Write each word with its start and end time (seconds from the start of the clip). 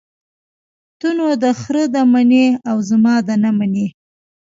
ته 0.99 1.07
نو 1.17 1.27
دخره 1.43 1.83
ده 1.93 2.01
منې 2.13 2.45
او 2.69 2.77
زما 2.89 3.15
ده 3.27 3.35
نه 3.43 3.51
منې. 3.57 3.87